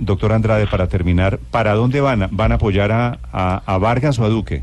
Doctor 0.00 0.32
Andrade, 0.32 0.68
para 0.68 0.86
terminar, 0.86 1.40
¿para 1.50 1.74
dónde 1.74 2.00
van? 2.00 2.28
¿Van 2.30 2.52
a 2.52 2.54
apoyar 2.54 2.92
a, 2.92 3.18
a, 3.32 3.62
a 3.66 3.78
Vargas 3.78 4.16
o 4.20 4.24
a 4.24 4.28
Duque? 4.28 4.62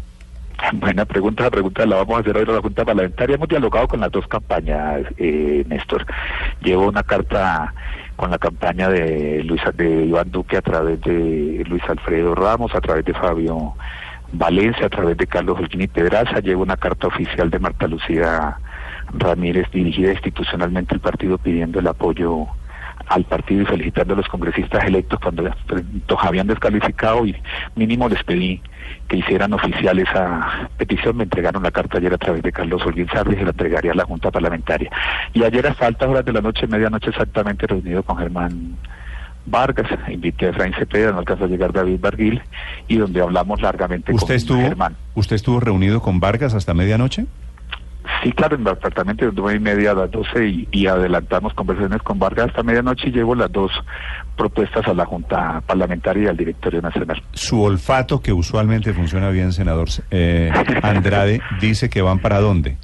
Buena 0.75 1.03
pregunta, 1.03 1.43
la 1.43 1.51
pregunta 1.51 1.85
la 1.85 1.97
vamos 1.97 2.15
a 2.15 2.19
hacer 2.21 2.37
hoy 2.37 2.43
en 2.43 2.55
la 2.55 2.61
Junta 2.61 2.85
Parlamentaria. 2.85 3.35
Hemos 3.35 3.49
dialogado 3.49 3.85
con 3.89 3.99
las 3.99 4.13
dos 4.13 4.25
campañas, 4.29 5.01
eh, 5.17 5.65
Néstor. 5.67 6.05
Llevo 6.61 6.87
una 6.87 7.03
carta 7.03 7.73
con 8.15 8.31
la 8.31 8.37
campaña 8.37 8.87
de 8.87 9.43
Luis 9.43 9.61
de 9.75 10.05
Iván 10.05 10.31
Duque 10.31 10.55
a 10.55 10.61
través 10.61 11.01
de 11.01 11.65
Luis 11.67 11.83
Alfredo 11.89 12.33
Ramos, 12.33 12.73
a 12.73 12.79
través 12.79 13.03
de 13.03 13.13
Fabio 13.13 13.73
Valencia, 14.31 14.85
a 14.85 14.89
través 14.89 15.17
de 15.17 15.27
Carlos 15.27 15.59
Holguín 15.59 15.89
Pedraza. 15.89 16.39
Llevo 16.39 16.63
una 16.63 16.77
carta 16.77 17.07
oficial 17.07 17.49
de 17.49 17.59
Marta 17.59 17.87
Lucía 17.87 18.57
Ramírez 19.11 19.69
dirigida 19.69 20.13
institucionalmente 20.13 20.95
al 20.95 21.01
partido 21.01 21.37
pidiendo 21.37 21.79
el 21.79 21.87
apoyo 21.87 22.47
al 23.07 23.23
partido 23.25 23.61
y 23.61 23.65
felicitando 23.65 24.13
a 24.13 24.17
los 24.17 24.27
congresistas 24.27 24.83
electos 24.85 25.19
cuando 25.19 25.43
los 25.43 26.23
habían 26.23 26.47
descalificado 26.47 27.25
y 27.25 27.35
mínimo 27.75 28.09
les 28.09 28.23
pedí 28.23 28.61
que 29.07 29.17
hicieran 29.17 29.53
oficial 29.53 29.99
esa 29.99 30.69
petición. 30.77 31.17
Me 31.17 31.23
entregaron 31.23 31.63
la 31.63 31.71
carta 31.71 31.97
ayer 31.97 32.13
a 32.13 32.17
través 32.17 32.41
de 32.41 32.51
Carlos 32.51 32.85
Holguín 32.85 33.07
Sarri 33.09 33.33
y 33.33 33.37
se 33.37 33.43
la 33.43 33.51
entregaría 33.51 33.91
a 33.91 33.95
la 33.95 34.05
Junta 34.05 34.31
Parlamentaria. 34.31 34.89
Y 35.33 35.43
ayer 35.43 35.67
hasta 35.67 35.87
altas 35.87 36.09
horas 36.09 36.25
de 36.25 36.33
la 36.33 36.41
noche, 36.41 36.67
medianoche 36.67 37.09
exactamente, 37.09 37.67
reunido 37.67 38.03
con 38.03 38.17
Germán 38.17 38.75
Vargas, 39.45 39.87
invité 40.09 40.47
a 40.47 40.49
Efraín 40.49 40.73
Cepeda, 40.73 41.11
no 41.11 41.19
alcanzó 41.19 41.45
a 41.45 41.47
llegar 41.47 41.71
David 41.71 41.99
Barguil, 41.99 42.41
y 42.87 42.97
donde 42.97 43.21
hablamos 43.21 43.61
largamente 43.61 44.11
¿Usted 44.11 44.27
con 44.27 44.35
estuvo, 44.35 44.61
Germán. 44.61 44.95
¿Usted 45.13 45.35
estuvo 45.35 45.59
reunido 45.59 46.01
con 46.01 46.19
Vargas 46.19 46.55
hasta 46.55 46.73
medianoche? 46.73 47.27
Sí, 48.25 48.31
claro, 48.31 48.55
en 48.55 48.61
el 48.63 48.69
apartamento 48.69 49.23
de 49.23 49.31
nueve 49.35 49.57
y 49.57 49.59
media 49.59 49.91
a 49.91 49.93
las 49.93 50.09
doce 50.09 50.47
y, 50.47 50.67
y 50.71 50.87
adelantamos 50.87 51.53
conversaciones 51.53 52.01
con 52.01 52.17
Vargas 52.17 52.47
hasta 52.47 52.63
medianoche 52.63 53.09
y 53.09 53.11
llevo 53.11 53.35
las 53.35 53.51
dos 53.51 53.71
propuestas 54.35 54.87
a 54.87 54.95
la 54.95 55.05
Junta 55.05 55.61
Parlamentaria 55.61 56.23
y 56.23 56.27
al 56.29 56.35
Directorio 56.35 56.81
Nacional. 56.81 57.21
Su 57.33 57.61
olfato, 57.61 58.21
que 58.23 58.33
usualmente 58.33 58.93
funciona 58.93 59.29
bien, 59.29 59.53
senador 59.53 59.89
eh, 60.09 60.51
Andrade, 60.81 61.39
dice 61.61 61.87
que 61.87 62.01
van 62.01 62.17
para 62.17 62.39
dónde. 62.39 62.77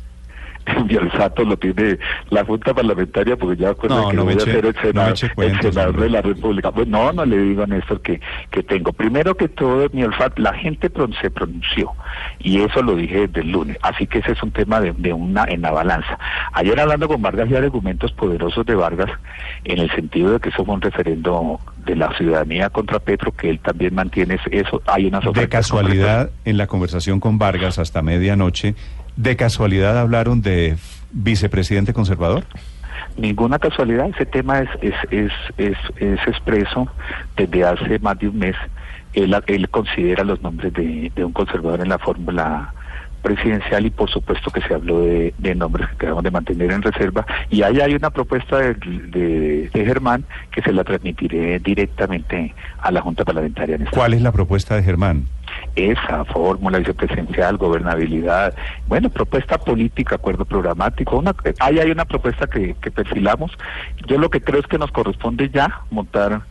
mi 0.88 0.96
olfato 0.96 1.44
lo 1.44 1.58
tiene 1.58 1.98
la 2.30 2.44
Junta 2.46 2.74
Parlamentaria, 2.74 3.36
porque 3.36 3.62
ya 3.62 3.70
acuerdo 3.70 4.02
No, 4.04 4.10
que 4.10 4.16
no 4.16 4.24
voy 4.26 4.36
me 4.36 4.42
a 4.42 4.46
eche- 4.46 4.52
ser 4.52 4.66
el 4.66 4.74
no 4.76 4.82
senador, 5.16 5.16
el 5.38 5.62
senador 5.62 6.00
de 6.02 6.10
la 6.10 6.22
República. 6.22 6.72
Pues 6.72 6.88
no, 6.88 7.12
no 7.14 7.26
le 7.26 7.38
digo 7.40 7.64
a 7.64 7.68
Néstor 7.68 8.02
que, 8.02 8.20
que 8.52 8.64
tengo. 8.64 8.92
Primero 8.94 9.36
que 9.36 9.48
todo, 9.50 9.88
mi 9.94 10.04
olfato, 10.04 10.42
la 10.42 10.54
gente 10.54 10.90
pron- 10.92 11.14
se 11.22 11.30
pronunció, 11.30 11.92
y 12.40 12.62
eso 12.62 12.82
lo 12.82 12.96
dije 12.96 13.28
desde 13.28 13.42
el 13.42 13.52
lunes, 13.52 13.78
así 13.82 14.08
que 14.08 14.20
ese 14.20 14.32
es 14.34 14.44
un 14.44 14.52
tema 14.52 14.80
de, 14.82 14.94
de 14.98 15.14
una 15.14 15.46
en 15.46 15.62
la 15.62 15.72
balanza. 15.72 16.18
Ayer 16.54 16.80
hablando 16.80 17.08
con 17.08 17.22
Vargas 17.22 17.50
y 17.50 17.56
argumentos 17.56 18.12
poderosos 18.12 18.66
de 18.66 18.76
Vargas, 18.76 19.10
en 19.64 19.80
el 19.80 19.90
sentido 19.92 20.34
de 20.34 20.40
que 20.40 20.52
fue 20.52 20.66
un 20.66 20.82
referendo 20.82 21.60
de 21.86 21.96
la 21.96 22.16
ciudadanía 22.18 22.70
contra 22.70 23.00
Petro, 23.00 23.32
que 23.32 23.50
él 23.50 23.60
también 23.60 23.96
mantiene 23.96 24.40
eso, 24.52 24.82
hay 24.86 25.08
unas 25.08 25.24
De 25.34 25.50
casualidad, 25.50 26.30
en 26.46 26.58
la 26.58 26.68
conversación 26.68 27.20
con 27.20 27.38
Vargas 27.38 27.80
hasta 27.80 28.02
medianoche, 28.02 28.76
¿de 29.16 29.36
casualidad 29.36 29.98
hablaron 29.98 30.42
de 30.42 30.78
vicepresidente 31.12 31.94
conservador? 31.94 32.46
Ninguna 33.18 33.60
casualidad, 33.60 34.08
ese 34.10 34.26
tema 34.26 34.60
es, 34.60 34.70
es, 34.82 34.94
es, 35.12 35.32
es, 35.58 35.78
es 35.98 36.20
expreso 36.28 36.88
desde 37.36 37.64
hace 37.66 38.00
más 38.00 38.18
de 38.20 38.30
un 38.30 38.40
mes. 38.40 38.56
Él, 39.14 39.36
él 39.48 39.70
considera 39.70 40.24
los 40.24 40.42
nombres 40.42 40.74
de, 40.74 41.12
de 41.14 41.26
un 41.26 41.34
conservador 41.34 41.82
en 41.82 41.90
la 41.90 42.00
fórmula 42.00 42.74
presidencial 43.22 43.86
y 43.86 43.90
por 43.90 44.10
supuesto 44.10 44.52
que 44.52 44.62
se 44.62 44.74
habló 44.74 45.02
de, 45.02 45.34
de 45.38 45.56
nombres 45.56 45.88
que 45.92 46.06
debemos 46.06 46.24
de 46.24 46.32
mantener 46.32 46.72
en 46.72 46.82
reserva 46.82 47.26
y 47.50 47.62
ahí 47.64 47.80
hay 47.80 47.96
una 47.96 48.10
propuesta 48.10 48.58
de, 48.58 48.74
de, 48.74 49.70
de 49.74 49.86
Germán 49.86 50.26
que 50.52 50.62
se 50.62 50.74
la 50.74 50.84
transmitiré 50.84 51.60
directamente 51.60 52.54
a 52.80 52.92
la 52.92 53.02
Junta 53.02 53.24
Parlamentaria. 53.24 53.76
en 53.76 53.84
esta 53.84 53.96
¿Cuál 53.96 54.14
es 54.14 54.22
la 54.22 54.32
propuesta 54.32 54.76
de 54.76 54.84
Germán? 54.84 55.26
esa 55.76 56.26
fórmula 56.26 56.80
vicepresidencial, 56.80 57.58
gobernabilidad, 57.58 58.54
bueno, 58.88 59.10
propuesta 59.10 59.58
política, 59.58 60.16
acuerdo 60.16 60.46
programático, 60.46 61.18
una, 61.18 61.36
ahí 61.60 61.80
hay 61.80 61.92
una 61.92 62.06
propuesta 62.06 62.48
que, 62.48 62.76
que 62.82 62.92
perfilamos. 62.92 63.52
Yo 64.08 64.18
lo 64.18 64.30
que 64.30 64.42
creo 64.42 64.60
es 64.60 64.68
que 64.68 64.78
nos 64.78 64.92
corresponde 64.92 65.50
ya 65.50 65.82
montar 65.90 66.42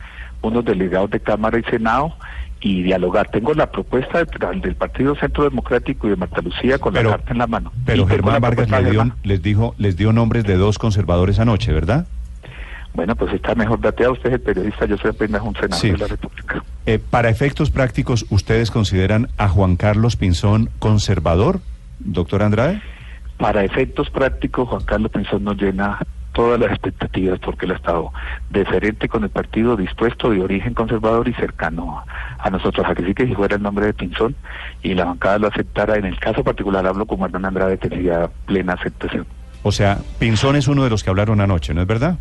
unos 0.43 0.65
delegados 0.65 1.11
de 1.11 1.21
Cámara 1.21 1.59
y 1.59 1.62
Senado 1.65 2.15
y 2.60 2.82
dialogar. 2.82 3.31
Tengo 3.31 3.54
la 3.54 3.71
propuesta 3.71 4.22
del, 4.25 4.60
del 4.60 4.75
Partido 4.76 5.15
Centro 5.16 5.44
Democrático 5.44 6.06
y 6.06 6.10
de 6.10 6.16
Marta 6.16 6.41
Lucía 6.43 6.78
con 6.78 6.93
Pero- 6.93 7.10
la 7.10 7.16
carta 7.16 7.32
en 7.32 7.38
la 7.38 7.47
mano. 7.47 7.72
Pero 7.87 8.06
Germán 8.06 8.41
Vargas 8.41 8.69
le 8.71 8.91
dio, 8.91 9.10
les 9.22 9.43
dijo, 9.43 9.75
les 9.78 9.97
dio 9.97 10.12
nombres 10.12 10.44
de 10.44 10.56
dos 10.56 10.78
conservadores 10.78 11.38
anoche, 11.38 11.72
¿verdad? 11.72 12.06
Bueno, 12.93 13.15
pues 13.15 13.32
está 13.32 13.54
mejor 13.54 13.81
dateado. 13.81 14.12
Usted 14.15 14.31
es 14.31 14.34
el 14.34 14.41
periodista, 14.41 14.84
yo 14.84 14.97
soy 14.98 15.10
apenas 15.10 15.43
un 15.43 15.54
senador 15.54 15.76
Sí. 15.78 15.91
de 15.93 15.98
la 15.98 16.06
República. 16.09 16.65
Eh, 16.87 16.98
para 16.98 17.28
efectos 17.31 17.71
prácticos, 17.71 18.26
¿ustedes 18.31 18.71
consideran 18.71 19.28
a 19.38 19.48
Juan 19.48 19.77
Carlos 19.77 20.16
Pinzón 20.16 20.71
conservador, 20.81 21.60
doctor 22.00 22.42
Andrade? 22.42 22.82
Para 23.38 23.65
efectos 23.65 24.10
prácticos, 24.10 24.69
Juan 24.69 24.82
Carlos 24.84 25.10
Pinzón 25.12 25.44
nos 25.44 25.56
llena 25.56 25.98
todas 26.33 26.61
las 26.61 26.71
expectativas 26.71 27.39
porque 27.41 27.67
él 27.67 27.73
ha 27.73 27.77
estado 27.77 28.13
deferente 28.51 29.09
con 29.09 29.25
el 29.25 29.31
partido, 29.31 29.77
dispuesto, 29.77 30.31
de 30.31 30.43
origen 30.43 30.75
conservador 30.75 31.29
y 31.29 31.35
cercano 31.35 32.05
a 32.39 32.51
nosotros. 32.51 32.87
Aquí 32.89 33.05
sí 33.05 33.15
que 33.15 33.27
si 33.27 33.35
fuera 33.35 33.57
el 33.57 33.63
nombre 33.63 33.87
de 33.87 33.95
Pinzón 33.95 34.35
y 34.83 34.95
la 34.95 35.05
bancada 35.05 35.39
lo 35.39 35.49
aceptara, 35.49 35.97
en 35.97 36.05
el 36.05 36.19
caso 36.19 36.45
particular 36.45 36.87
hablo 36.87 37.07
con 37.07 37.21
Hernán 37.21 37.47
Andrade, 37.47 37.77
tendría 37.77 38.31
plena 38.47 38.75
aceptación. 38.75 39.27
O 39.63 39.73
sea, 39.73 39.99
Pinzón 40.19 40.57
es 40.57 40.69
uno 40.69 40.85
de 40.85 40.91
los 40.91 41.05
que 41.05 41.11
hablaron 41.11 41.41
anoche, 41.41 41.75
¿no 41.75 41.83
es 41.83 41.87
verdad? 41.87 42.19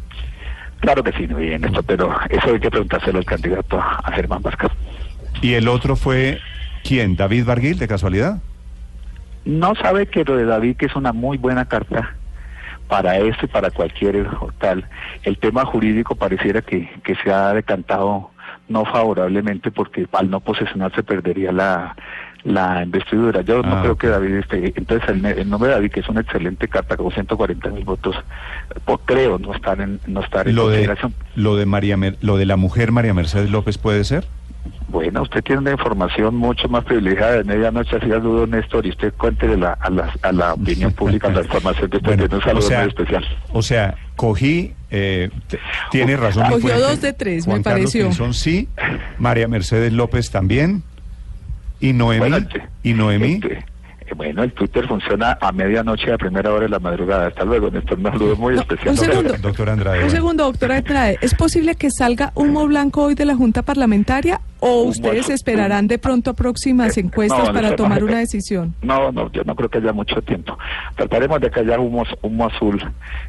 Claro 0.81 1.03
que 1.03 1.11
sí, 1.13 1.27
no 1.27 1.37
bien 1.37 1.63
esto, 1.63 1.83
pero 1.83 2.15
eso 2.29 2.53
hay 2.53 2.59
que 2.59 2.69
preguntárselo 2.69 3.19
al 3.19 3.25
candidato 3.25 3.79
a, 3.79 4.01
a 4.03 4.11
Germán 4.11 4.41
Vázquez. 4.41 4.71
Y 5.41 5.53
el 5.53 5.67
otro 5.67 5.95
fue, 5.95 6.39
¿quién? 6.83 7.15
¿David 7.15 7.45
Barguil, 7.45 7.77
de 7.77 7.87
casualidad? 7.87 8.41
No 9.45 9.73
sabe 9.75 10.07
que 10.07 10.23
lo 10.25 10.35
de 10.35 10.45
David, 10.45 10.77
que 10.77 10.85
es 10.87 10.95
una 10.95 11.13
muy 11.13 11.37
buena 11.37 11.65
carta 11.65 12.15
para 12.89 13.17
este 13.19 13.45
y 13.45 13.49
para 13.49 13.69
cualquier 13.71 14.27
tal. 14.57 14.83
El 15.23 15.37
tema 15.37 15.63
jurídico 15.63 16.15
pareciera 16.15 16.61
que, 16.61 16.89
que 17.03 17.15
se 17.23 17.31
ha 17.31 17.53
decantado 17.53 18.31
no 18.67 18.83
favorablemente 18.85 19.71
porque 19.71 20.07
al 20.11 20.29
no 20.29 20.39
posesionarse 20.41 21.01
perdería 21.03 21.51
la, 21.51 21.95
la 22.43 22.83
investidura. 22.83 23.41
Yo 23.41 23.61
no 23.61 23.77
Ah, 23.77 23.81
creo 23.81 23.95
que 23.95 24.07
David 24.07 24.35
esté. 24.35 24.73
Entonces, 24.75 25.07
el, 25.09 25.23
el 25.25 25.49
nombre 25.49 25.69
de 25.69 25.75
David, 25.75 25.91
que 25.91 25.99
es 26.01 26.09
una 26.09 26.21
excelente 26.21 26.67
carta 26.67 26.97
con 26.97 27.11
140 27.11 27.69
mil 27.69 27.83
votos, 27.85 28.15
pues, 28.85 28.99
creo 29.05 29.37
no 29.39 29.53
estar 29.53 29.79
en, 29.79 29.99
no 30.07 30.21
estar 30.21 30.47
en 30.47 30.55
Lo 30.55 30.67
de, 30.69 30.89
lo 31.35 31.55
de 31.55 31.65
María 31.65 31.95
Mer- 31.97 32.17
lo 32.21 32.37
de 32.37 32.45
la 32.45 32.57
mujer 32.57 32.91
María 32.91 33.13
Mercedes 33.13 33.49
López 33.51 33.77
puede 33.77 34.03
ser. 34.03 34.25
Bueno, 34.87 35.21
usted 35.21 35.43
tiene 35.43 35.61
una 35.61 35.71
información 35.71 36.35
mucho 36.35 36.67
más 36.67 36.83
privilegiada 36.83 37.37
de 37.37 37.43
medianoche, 37.43 37.95
así 37.97 38.11
al 38.11 38.23
dudo 38.23 38.47
Néstor, 38.47 38.85
y 38.87 38.89
usted 38.89 39.13
cuente 39.13 39.45
a, 39.45 39.55
la, 39.89 40.13
a 40.23 40.31
la 40.31 40.53
opinión 40.53 40.91
pública 40.93 41.29
la 41.29 41.41
información 41.41 41.89
que 41.91 41.97
usted 41.97 42.07
Bueno, 42.09 42.23
tiene. 42.23 42.35
Un 42.35 42.41
saludo 42.41 42.65
o 42.65 42.67
sea, 42.69 42.79
muy 42.79 42.87
especial. 42.89 43.25
O 43.53 43.61
sea, 43.61 43.95
cogí, 44.15 44.73
eh, 44.89 45.29
tiene 45.91 46.17
razón. 46.17 46.43
Cogió 46.49 46.59
fuente, 46.61 46.81
dos 46.81 47.01
de 47.01 47.13
tres, 47.13 47.45
me 47.45 47.51
Juan 47.53 47.63
Carlos 47.63 47.81
pareció. 47.81 48.05
Pinzón 48.07 48.33
sí, 48.33 48.67
María 49.19 49.47
Mercedes 49.47 49.93
López 49.93 50.31
también, 50.31 50.81
y 51.79 51.93
Noemí, 51.93 52.19
Bueno, 52.19 52.37
este- 52.37 52.63
y 52.81 52.93
Noemí. 52.93 53.33
este, 53.33 53.65
bueno, 54.19 54.43
el 54.43 54.51
Twitter 54.51 54.85
funciona 54.85 55.37
a 55.39 55.49
medianoche 55.53 56.11
a 56.11 56.17
primera 56.17 56.51
hora 56.51 56.63
de 56.63 56.69
la 56.69 56.79
madrugada. 56.79 57.27
Hasta 57.27 57.45
luego, 57.45 57.71
Néstor. 57.71 57.99
Un 57.99 58.03
saludo 58.11 58.35
muy 58.35 58.53
No, 58.55 58.59
especial. 58.61 58.89
un 58.89 58.97
segundo. 58.97 59.33
Doctor 59.41 59.69
Andrade. 59.69 60.03
Un 60.03 60.09
segundo, 60.09 60.43
doctora 60.43 60.75
Andrade. 60.75 61.17
¿Es 61.21 61.33
posible 61.35 61.75
que 61.75 61.89
salga 61.89 62.33
humo 62.35 62.67
blanco 62.67 63.03
hoy 63.03 63.15
de 63.15 63.23
la 63.23 63.35
Junta 63.37 63.61
Parlamentaria 63.61 64.41
o 64.59 64.81
Humo 64.81 64.89
ustedes 64.89 65.21
azul. 65.21 65.35
esperarán 65.35 65.87
de 65.87 65.99
pronto 65.99 66.31
a 66.31 66.33
próximas 66.33 66.97
Eh, 66.97 66.99
encuestas 66.99 67.47
no, 67.47 67.53
para 67.53 67.69
no, 67.69 67.75
tomar 67.77 68.01
no, 68.01 68.07
una 68.07 68.17
decisión? 68.19 68.75
No, 68.81 69.09
no, 69.13 69.31
yo 69.31 69.41
no 69.45 69.55
creo 69.55 69.69
que 69.69 69.77
haya 69.77 69.93
mucho 69.93 70.21
tiempo. 70.21 70.57
Trataremos 70.97 71.39
de 71.39 71.49
que 71.49 71.61
haya 71.61 71.79
humo, 71.79 72.03
humo 72.21 72.45
azul 72.47 72.77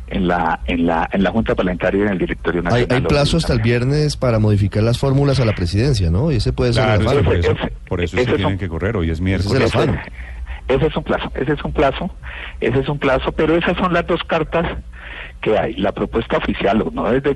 en 0.09 0.27
la, 0.27 0.59
en 0.67 0.87
la, 0.87 1.09
en 1.13 1.23
la 1.23 1.31
Junta 1.31 1.55
Parlamentaria 1.55 2.01
y 2.01 2.03
en 2.03 2.09
el 2.15 2.19
Directorio 2.19 2.63
Nacional. 2.63 2.89
hay 2.91 3.01
plazo 3.03 3.37
hasta 3.37 3.53
el 3.53 3.61
viernes 3.61 4.17
para 4.17 4.41
modificar 4.41 4.83
las 4.83 4.99
fórmulas 4.99 5.39
a 5.39 5.45
la 5.45 5.55
presidencia, 5.55 6.11
¿no? 6.11 6.33
Y 6.33 6.37
ese 6.37 6.53
puede 6.53 6.73
ser 6.73 6.83
Claro, 6.83 7.01
el 7.03 7.07
afán. 7.09 7.25
por 7.25 7.37
eso, 7.37 7.55
por 7.89 8.01
eso 8.01 8.17
ese 8.17 8.23
es 8.23 8.27
que 8.27 8.33
es 8.33 8.37
tienen 8.39 8.59
que 8.59 8.69
correr, 8.69 8.97
hoy 8.97 9.11
es 9.11 9.21
miércoles. 9.21 9.73
Ese 10.71 10.87
es 10.87 10.97
un 10.97 11.03
plazo, 11.03 11.33
ese 11.35 11.53
es 11.53 11.65
un 11.65 11.73
plazo, 11.73 12.11
ese 12.61 12.79
es 12.79 12.89
un 12.89 12.99
plazo, 13.01 13.33
pero 13.33 13.57
esas 13.57 13.77
son 13.77 13.93
las 13.93 14.07
dos 14.07 14.23
cartas 14.23 14.67
que 15.41 15.59
hay. 15.59 15.75
La 15.75 15.91
propuesta 15.91 16.37
oficial, 16.37 16.81
o 16.83 16.93
no 16.93 17.11
desde 17.11 17.35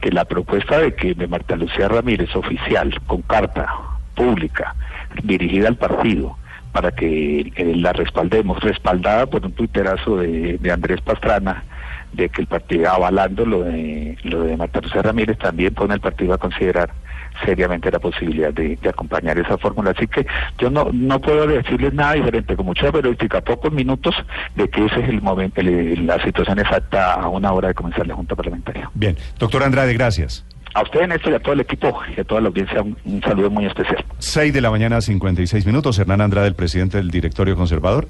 que 0.00 0.12
la 0.12 0.24
propuesta 0.24 0.78
de 0.78 0.94
que 0.94 1.14
de 1.14 1.26
Marta 1.26 1.56
Lucía 1.56 1.88
Ramírez, 1.88 2.34
oficial, 2.36 2.94
con 3.08 3.22
carta 3.22 3.66
pública, 4.14 4.76
dirigida 5.24 5.66
al 5.66 5.76
partido, 5.76 6.36
para 6.70 6.92
que 6.92 7.40
eh, 7.40 7.72
la 7.74 7.92
respaldemos, 7.92 8.62
respaldada 8.62 9.26
por 9.26 9.44
un 9.44 9.52
tuiterazo 9.52 10.18
de, 10.18 10.56
de 10.58 10.70
Andrés 10.70 11.00
Pastrana, 11.00 11.64
de 12.12 12.28
que 12.28 12.42
el 12.42 12.46
partido, 12.46 12.88
avalando 12.88 13.44
lo 13.44 13.62
de, 13.64 14.16
lo 14.22 14.42
de 14.44 14.56
Marta 14.56 14.80
Lucía 14.80 15.02
Ramírez, 15.02 15.38
también 15.38 15.74
pone 15.74 15.94
el 15.94 16.00
partido 16.00 16.34
a 16.34 16.38
considerar 16.38 16.90
seriamente 17.44 17.90
la 17.90 17.98
posibilidad 17.98 18.52
de, 18.52 18.76
de 18.76 18.88
acompañar 18.88 19.38
esa 19.38 19.58
fórmula. 19.58 19.90
Así 19.96 20.06
que 20.06 20.26
yo 20.58 20.70
no, 20.70 20.88
no 20.92 21.20
puedo 21.20 21.46
decirles 21.46 21.92
nada 21.94 22.12
diferente, 22.14 22.56
con 22.56 22.66
mucha 22.66 22.90
periodística, 22.92 23.40
pocos 23.40 23.72
minutos, 23.72 24.14
de 24.54 24.68
que 24.68 24.84
ese 24.86 25.00
es 25.00 25.08
el 25.08 25.22
momento, 25.22 25.60
el- 25.60 26.06
la 26.06 26.22
situación 26.22 26.58
exacta 26.58 27.14
a 27.14 27.28
una 27.28 27.52
hora 27.52 27.68
de 27.68 27.74
comenzar 27.74 28.06
la 28.06 28.14
Junta 28.14 28.34
Parlamentaria. 28.36 28.90
Bien, 28.94 29.16
doctor 29.38 29.62
Andrade, 29.62 29.92
gracias. 29.94 30.44
A 30.76 30.82
usted, 30.82 31.06
Néstor, 31.06 31.32
y 31.32 31.36
a 31.36 31.38
todo 31.38 31.52
el 31.52 31.60
equipo 31.60 32.00
y 32.16 32.20
a 32.20 32.24
toda 32.24 32.40
la 32.40 32.48
audiencia, 32.48 32.82
un, 32.82 32.96
un 33.04 33.22
saludo 33.22 33.48
muy 33.48 33.64
especial. 33.64 34.04
6 34.18 34.52
de 34.52 34.60
la 34.60 34.70
mañana, 34.72 35.00
56 35.00 35.66
minutos. 35.66 35.98
Hernán 36.00 36.20
Andrade, 36.20 36.48
el 36.48 36.56
presidente 36.56 36.96
del 36.96 37.12
directorio 37.12 37.54
conservador. 37.54 38.08